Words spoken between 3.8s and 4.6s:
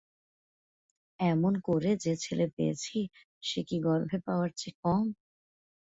গর্ভে পাওয়ার